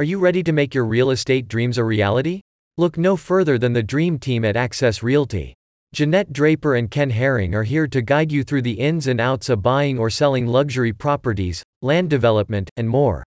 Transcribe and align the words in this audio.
Are 0.00 0.04
you 0.04 0.20
ready 0.20 0.44
to 0.44 0.52
make 0.52 0.76
your 0.76 0.84
real 0.84 1.10
estate 1.10 1.48
dreams 1.48 1.76
a 1.76 1.82
reality? 1.82 2.42
Look 2.76 2.96
no 2.96 3.16
further 3.16 3.58
than 3.58 3.72
the 3.72 3.82
dream 3.82 4.20
team 4.20 4.44
at 4.44 4.54
Access 4.54 5.02
Realty. 5.02 5.54
Jeanette 5.92 6.32
Draper 6.32 6.76
and 6.76 6.88
Ken 6.88 7.10
Herring 7.10 7.52
are 7.52 7.64
here 7.64 7.88
to 7.88 8.00
guide 8.00 8.30
you 8.30 8.44
through 8.44 8.62
the 8.62 8.78
ins 8.78 9.08
and 9.08 9.20
outs 9.20 9.48
of 9.48 9.60
buying 9.60 9.98
or 9.98 10.08
selling 10.08 10.46
luxury 10.46 10.92
properties, 10.92 11.64
land 11.82 12.10
development, 12.10 12.70
and 12.76 12.88
more. 12.88 13.24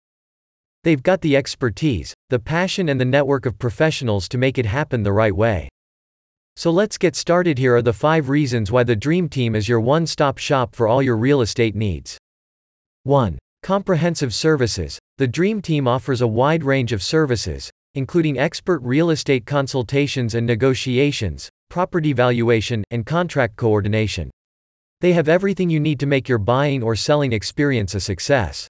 They've 0.86 1.04
got 1.04 1.20
the 1.20 1.36
expertise, 1.36 2.13
the 2.29 2.39
passion, 2.39 2.88
and 2.88 3.02
the 3.02 3.04
network 3.04 3.46
of 3.46 3.60
professionals 3.60 4.30
to 4.30 4.38
make 4.38 4.58
it 4.58 4.66
happen 4.66 5.04
the 5.04 5.12
right 5.12 5.36
way. 5.36 5.68
So 6.56 6.72
let's 6.72 6.98
get 6.98 7.18
started. 7.18 7.58
Here 7.58 7.76
are 7.76 7.82
the 7.82 7.92
five 7.92 8.30
reasons 8.30 8.72
why 8.72 8.86
the 8.86 8.96
Dream 8.96 9.28
Team 9.28 9.56
is 9.56 9.68
your 9.68 9.82
one 9.82 10.08
stop 10.08 10.38
shop 10.38 10.74
for 10.74 10.88
all 10.88 11.04
your 11.04 11.18
real 11.18 11.42
estate 11.42 11.76
needs. 11.76 12.18
1. 13.04 13.38
Comprehensive 13.62 14.34
services. 14.34 15.00
The 15.18 15.28
Dream 15.28 15.62
Team 15.62 15.88
offers 15.88 16.21
a 16.21 16.28
wide 16.28 16.64
range 16.64 16.93
of 16.93 17.04
services, 17.04 17.70
including 17.93 18.39
expert 18.39 18.82
real 18.83 19.10
estate 19.10 19.46
consultations 19.46 20.34
and 20.34 20.47
negotiations, 20.47 21.50
property 21.70 22.14
valuation, 22.14 22.84
and 22.89 23.06
contract 23.06 23.56
coordination. 23.56 24.32
They 25.01 25.14
have 25.14 25.28
everything 25.28 25.70
you 25.70 25.79
need 25.79 26.00
to 26.00 26.06
make 26.06 26.29
your 26.29 26.37
buying 26.37 26.82
or 26.82 26.96
selling 26.96 27.34
experience 27.34 27.96
a 27.96 28.00
success. 28.00 28.68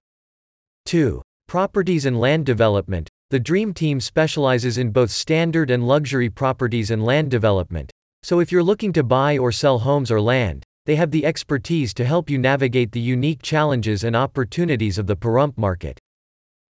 2. 0.86 1.22
Properties 1.46 2.06
and 2.06 2.18
land 2.18 2.46
development. 2.46 3.08
The 3.30 3.40
Dream 3.40 3.72
Team 3.72 4.00
specializes 4.00 4.78
in 4.78 4.90
both 4.90 5.10
standard 5.10 5.70
and 5.70 5.86
luxury 5.86 6.28
properties 6.28 6.90
and 6.90 7.04
land 7.04 7.30
development. 7.30 7.90
So 8.22 8.40
if 8.40 8.50
you're 8.50 8.62
looking 8.62 8.92
to 8.94 9.02
buy 9.02 9.38
or 9.38 9.52
sell 9.52 9.78
homes 9.78 10.10
or 10.10 10.20
land, 10.20 10.64
they 10.86 10.96
have 10.96 11.10
the 11.12 11.24
expertise 11.24 11.94
to 11.94 12.04
help 12.04 12.28
you 12.28 12.38
navigate 12.38 12.92
the 12.92 13.00
unique 13.00 13.42
challenges 13.42 14.02
and 14.04 14.16
opportunities 14.16 14.98
of 14.98 15.06
the 15.06 15.16
Pahrump 15.16 15.56
market. 15.56 15.98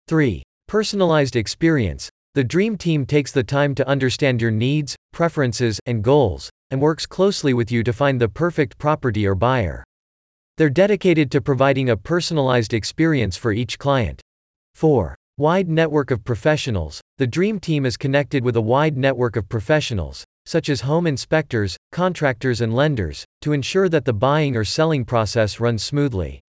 3. 0.08 0.42
Personalized 0.68 1.36
experience. 1.36 2.10
The 2.34 2.44
Dream 2.44 2.76
Team 2.76 3.06
takes 3.06 3.30
the 3.30 3.44
time 3.44 3.74
to 3.74 3.86
understand 3.86 4.40
your 4.40 4.50
needs, 4.50 4.96
preferences, 5.12 5.78
and 5.86 6.02
goals, 6.02 6.50
and 6.70 6.80
works 6.80 7.06
closely 7.06 7.54
with 7.54 7.70
you 7.70 7.82
to 7.82 7.92
find 7.92 8.20
the 8.20 8.28
perfect 8.28 8.78
property 8.78 9.26
or 9.26 9.34
buyer. 9.34 9.84
They're 10.58 10.70
dedicated 10.70 11.30
to 11.30 11.40
providing 11.40 11.90
a 11.90 11.96
personalized 11.96 12.74
experience 12.74 13.36
for 13.36 13.52
each 13.52 13.78
client. 13.78 14.20
4. 14.74 15.14
Wide 15.38 15.68
network 15.68 16.10
of 16.10 16.24
professionals. 16.24 17.00
The 17.18 17.26
Dream 17.26 17.58
Team 17.58 17.86
is 17.86 17.96
connected 17.96 18.44
with 18.44 18.56
a 18.56 18.60
wide 18.60 18.96
network 18.96 19.36
of 19.36 19.48
professionals, 19.48 20.24
such 20.46 20.68
as 20.68 20.82
home 20.82 21.06
inspectors, 21.06 21.76
contractors, 21.90 22.60
and 22.60 22.74
lenders, 22.74 23.24
to 23.42 23.52
ensure 23.52 23.88
that 23.88 24.04
the 24.04 24.12
buying 24.12 24.56
or 24.56 24.64
selling 24.64 25.04
process 25.04 25.60
runs 25.60 25.82
smoothly. 25.82 26.40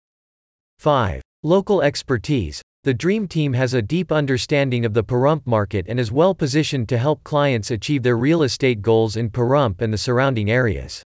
5. 0.79 1.21
Local 1.43 1.81
expertise. 1.81 2.61
The 2.85 2.93
Dream 2.93 3.29
Team 3.29 3.53
has 3.53 3.73
a 3.73 3.81
deep 3.81 4.11
understanding 4.11 4.83
of 4.83 4.93
the 4.93 5.05
Pahrump 5.05 5.47
market 5.47 5.85
and 5.87 5.97
is 5.97 6.11
well 6.11 6.35
positioned 6.35 6.89
to 6.89 6.97
help 6.97 7.23
clients 7.23 7.71
achieve 7.71 8.03
their 8.03 8.17
real 8.17 8.43
estate 8.43 8.81
goals 8.81 9.15
in 9.15 9.29
Pahrump 9.29 9.79
and 9.79 9.93
the 9.93 9.97
surrounding 9.97 10.51
areas. 10.51 11.01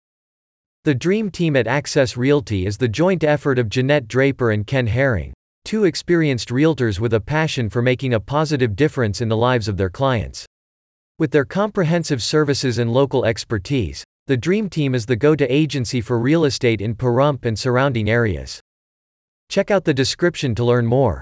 The 0.86 0.96
Dream 0.96 1.30
Team 1.30 1.58
at 1.58 1.68
Access 1.68 2.16
Realty 2.16 2.66
is 2.66 2.78
the 2.78 2.88
joint 2.88 3.26
effort 3.26 3.60
of 3.60 3.68
Jeanette 3.68 4.08
Draper 4.08 4.52
and 4.52 4.66
Ken 4.66 4.88
Herring, 4.88 5.34
two 5.66 5.84
experienced 5.84 6.48
realtors 6.48 7.02
with 7.02 7.14
a 7.14 7.20
passion 7.20 7.70
for 7.70 7.82
making 7.82 8.14
a 8.14 8.22
positive 8.22 8.78
difference 8.78 9.20
in 9.20 9.28
the 9.28 9.36
lives 9.36 9.68
of 9.68 9.76
their 9.76 9.90
clients. 9.90 10.46
With 11.20 11.32
their 11.32 11.44
comprehensive 11.44 12.24
services 12.24 12.78
and 12.78 12.94
local 12.94 13.26
expertise, 13.26 14.02
the 14.28 14.38
Dream 14.38 14.70
Team 14.70 14.96
is 14.96 15.08
the 15.08 15.18
go 15.18 15.36
to 15.36 15.54
agency 15.54 16.00
for 16.00 16.18
real 16.18 16.46
estate 16.46 16.80
in 16.80 16.96
Pahrump 16.96 17.44
and 17.44 17.60
surrounding 17.60 18.10
areas. 18.10 18.62
Check 19.50 19.70
out 19.70 19.84
the 19.84 19.94
description 19.94 20.56
to 20.56 20.64
learn 20.64 20.86
more. 20.86 21.22